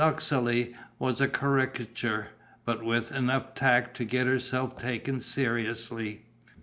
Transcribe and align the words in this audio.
Uxeley 0.03 0.73
was 0.97 1.21
a 1.21 1.27
caricature, 1.27 2.29
but 2.65 2.81
with 2.83 3.11
enough 3.11 3.53
tact 3.53 3.95
to 3.97 4.03
get 4.03 4.25
herself 4.25 4.75
taken 4.79 5.21
seriously. 5.21 6.23